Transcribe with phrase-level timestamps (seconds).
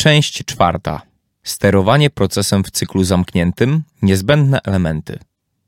[0.00, 1.02] Część czwarta.
[1.42, 3.82] Sterowanie procesem w cyklu zamkniętym.
[4.02, 5.18] Niezbędne elementy.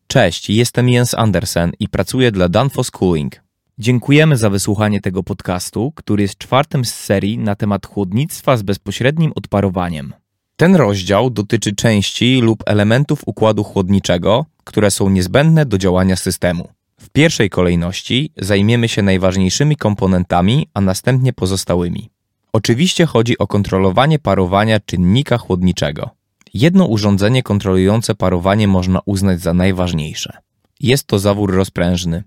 [0.07, 3.43] Cześć, jestem Jens Andersen i pracuję dla Danfoss Cooling.
[3.79, 9.33] Dziękujemy za wysłuchanie tego podcastu, który jest czwartym z serii na temat chłodnictwa z bezpośrednim
[9.35, 10.13] odparowaniem.
[10.57, 16.69] Ten rozdział dotyczy części lub elementów układu chłodniczego, które są niezbędne do działania systemu.
[17.01, 22.11] W pierwszej kolejności zajmiemy się najważniejszymi komponentami, a następnie pozostałymi.
[22.55, 26.11] Oczywiście chodzi o kontrolowanie parowania czynnika chłodniczego.
[26.55, 30.37] Jedno urządzenie kontrolujące parowanie można uznać za najważniejsze.
[30.81, 32.23] Jest to zawór rozprężny.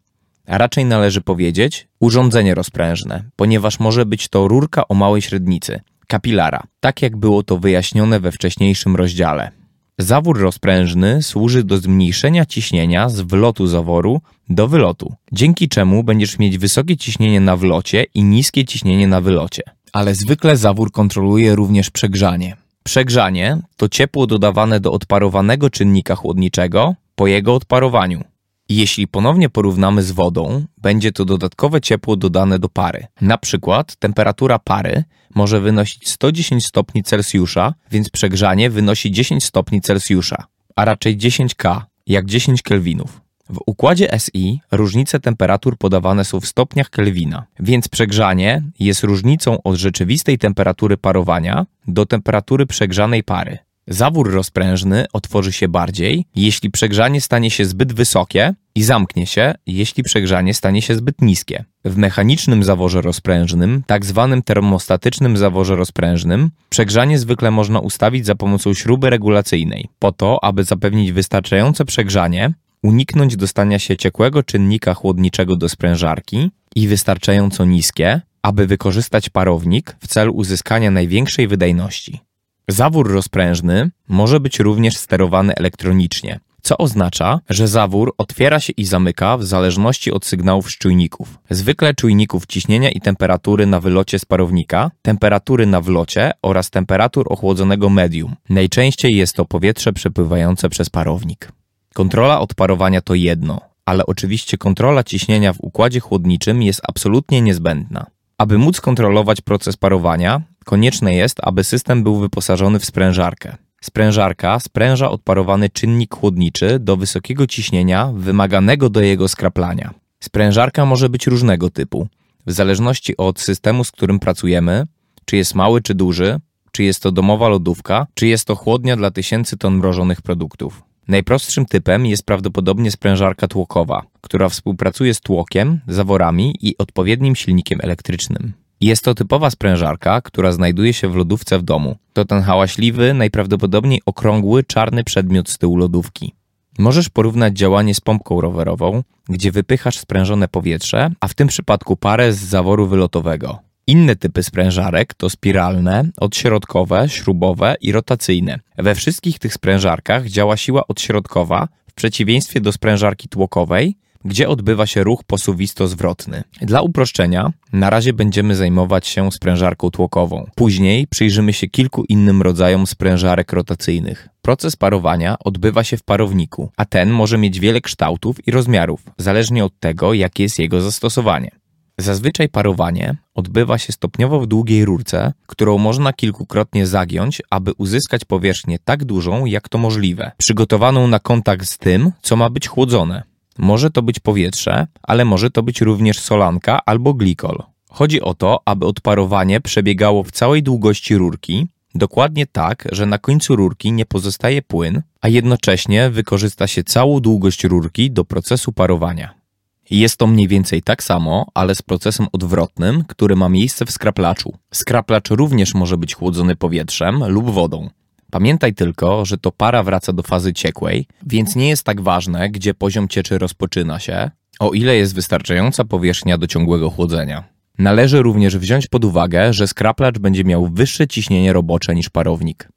[0.47, 6.63] A raczej należy powiedzieć urządzenie rozprężne, ponieważ może być to rurka o małej średnicy, kapilara,
[6.79, 9.51] tak jak było to wyjaśnione we wcześniejszym rozdziale.
[9.97, 16.57] Zawór rozprężny służy do zmniejszenia ciśnienia z wlotu zaworu do wylotu, dzięki czemu będziesz mieć
[16.57, 19.63] wysokie ciśnienie na wlocie i niskie ciśnienie na wylocie.
[19.93, 22.57] Ale zwykle zawór kontroluje również przegrzanie.
[22.83, 28.23] Przegrzanie to ciepło dodawane do odparowanego czynnika chłodniczego po jego odparowaniu.
[28.69, 33.07] Jeśli ponownie porównamy z wodą, będzie to dodatkowe ciepło dodane do pary.
[33.21, 35.03] Na przykład temperatura pary
[35.35, 41.85] może wynosić 110 stopni Celsjusza, więc przegrzanie wynosi 10 stopni Celsjusza, a raczej 10 K,
[42.07, 43.24] jak 10 Kelvinów.
[43.49, 49.75] W układzie SI różnice temperatur podawane są w stopniach Kelwina, więc przegrzanie jest różnicą od
[49.75, 53.57] rzeczywistej temperatury parowania do temperatury przegrzanej pary.
[53.87, 60.03] Zawór rozprężny otworzy się bardziej, jeśli przegrzanie stanie się zbyt wysokie i zamknie się, jeśli
[60.03, 61.65] przegrzanie stanie się zbyt niskie.
[61.85, 68.73] W mechanicznym zaworze rozprężnym, tak zwanym termostatycznym zaworze rozprężnym, przegrzanie zwykle można ustawić za pomocą
[68.73, 72.53] śruby regulacyjnej, po to, aby zapewnić wystarczające przegrzanie,
[72.85, 80.07] uniknąć dostania się ciekłego czynnika chłodniczego do sprężarki i wystarczająco niskie, aby wykorzystać parownik w
[80.07, 82.19] celu uzyskania największej wydajności.
[82.67, 89.37] Zawór rozprężny może być również sterowany elektronicznie, co oznacza, że zawór otwiera się i zamyka
[89.37, 91.39] w zależności od sygnałów z czujników.
[91.49, 97.89] Zwykle czujników ciśnienia i temperatury na wylocie z parownika, temperatury na wlocie oraz temperatur ochłodzonego
[97.89, 98.35] medium.
[98.49, 101.51] Najczęściej jest to powietrze przepływające przez parownik.
[101.95, 108.05] Kontrola odparowania to jedno, ale oczywiście kontrola ciśnienia w układzie chłodniczym jest absolutnie niezbędna.
[108.37, 113.55] Aby móc kontrolować proces parowania, konieczne jest, aby system był wyposażony w sprężarkę.
[113.81, 119.93] Sprężarka spręża odparowany czynnik chłodniczy do wysokiego ciśnienia wymaganego do jego skraplania.
[120.19, 122.07] Sprężarka może być różnego typu,
[122.45, 124.83] w zależności od systemu, z którym pracujemy,
[125.25, 126.39] czy jest mały czy duży,
[126.71, 130.83] czy jest to domowa lodówka, czy jest to chłodnia dla tysięcy ton mrożonych produktów.
[131.07, 138.53] Najprostszym typem jest prawdopodobnie sprężarka tłokowa, która współpracuje z tłokiem, zaworami i odpowiednim silnikiem elektrycznym.
[138.81, 141.95] Jest to typowa sprężarka, która znajduje się w lodówce w domu.
[142.13, 146.33] To ten hałaśliwy, najprawdopodobniej okrągły, czarny przedmiot z tyłu lodówki.
[146.79, 152.33] Możesz porównać działanie z pompką rowerową, gdzie wypychasz sprężone powietrze, a w tym przypadku parę
[152.33, 153.59] z zaworu wylotowego.
[153.87, 158.59] Inne typy sprężarek to spiralne, odśrodkowe, śrubowe i rotacyjne.
[158.77, 165.03] We wszystkich tych sprężarkach działa siła odśrodkowa, w przeciwieństwie do sprężarki tłokowej, gdzie odbywa się
[165.03, 166.43] ruch posuwisto-zwrotny.
[166.61, 170.45] Dla uproszczenia, na razie będziemy zajmować się sprężarką tłokową.
[170.55, 174.29] Później przyjrzymy się kilku innym rodzajom sprężarek rotacyjnych.
[174.41, 179.65] Proces parowania odbywa się w parowniku, a ten może mieć wiele kształtów i rozmiarów, zależnie
[179.65, 181.51] od tego, jakie jest jego zastosowanie.
[181.97, 188.79] Zazwyczaj parowanie odbywa się stopniowo w długiej rurce, którą można kilkukrotnie zagiąć, aby uzyskać powierzchnię
[188.85, 193.23] tak dużą, jak to możliwe, przygotowaną na kontakt z tym, co ma być chłodzone.
[193.57, 197.63] Może to być powietrze, ale może to być również solanka albo glikol.
[197.89, 203.55] Chodzi o to, aby odparowanie przebiegało w całej długości rurki, dokładnie tak, że na końcu
[203.55, 209.44] rurki nie pozostaje płyn, a jednocześnie wykorzysta się całą długość rurki do procesu parowania.
[209.89, 214.53] Jest to mniej więcej tak samo, ale z procesem odwrotnym, który ma miejsce w skraplaczu.
[214.73, 217.89] Skraplacz również może być chłodzony powietrzem lub wodą.
[218.31, 222.73] Pamiętaj tylko, że to para wraca do fazy ciekłej, więc nie jest tak ważne, gdzie
[222.73, 227.43] poziom cieczy rozpoczyna się, o ile jest wystarczająca powierzchnia do ciągłego chłodzenia.
[227.77, 232.69] Należy również wziąć pod uwagę, że skraplacz będzie miał wyższe ciśnienie robocze niż parownik.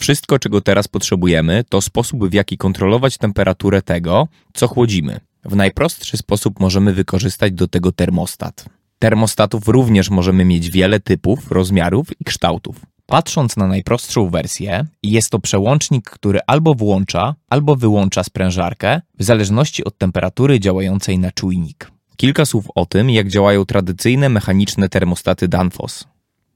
[0.00, 5.20] Wszystko, czego teraz potrzebujemy, to sposób, w jaki kontrolować temperaturę tego, co chłodzimy.
[5.44, 8.64] W najprostszy sposób możemy wykorzystać do tego termostat.
[8.98, 12.76] Termostatów również możemy mieć wiele typów, rozmiarów i kształtów.
[13.06, 19.84] Patrząc na najprostszą wersję, jest to przełącznik, który albo włącza, albo wyłącza sprężarkę, w zależności
[19.84, 21.90] od temperatury działającej na czujnik.
[22.16, 26.04] Kilka słów o tym, jak działają tradycyjne mechaniczne termostaty Danfoss.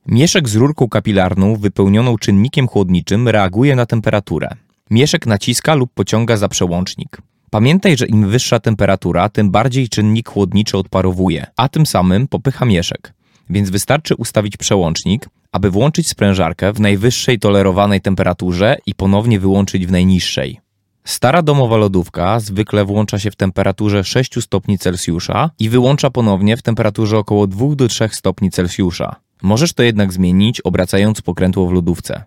[0.07, 4.49] Mieszek z rurką kapilarną wypełnioną czynnikiem chłodniczym reaguje na temperaturę.
[4.91, 7.19] Mieszek naciska lub pociąga za przełącznik.
[7.51, 13.13] Pamiętaj, że im wyższa temperatura, tym bardziej czynnik chłodniczy odparowuje, a tym samym popycha mieszek.
[13.51, 19.91] Więc wystarczy ustawić przełącznik, aby włączyć sprężarkę w najwyższej tolerowanej temperaturze i ponownie wyłączyć w
[19.91, 20.61] najniższej.
[21.05, 26.63] Stara domowa lodówka zwykle włącza się w temperaturze 6 stopni Celsjusza i wyłącza ponownie w
[26.63, 29.17] temperaturze około 2 do 3 stopni Celsjusza.
[29.43, 32.25] Możesz to jednak zmienić, obracając pokrętło w lodówce.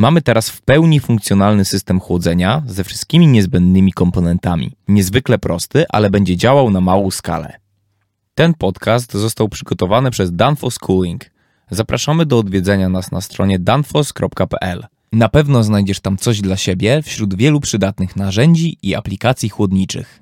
[0.00, 4.72] Mamy teraz w pełni funkcjonalny system chłodzenia ze wszystkimi niezbędnymi komponentami.
[4.88, 7.58] Niezwykle prosty, ale będzie działał na małą skalę.
[8.34, 11.30] Ten podcast został przygotowany przez Danfoss Cooling.
[11.70, 14.86] Zapraszamy do odwiedzenia nas na stronie danfoss.pl.
[15.12, 20.19] Na pewno znajdziesz tam coś dla siebie wśród wielu przydatnych narzędzi i aplikacji chłodniczych.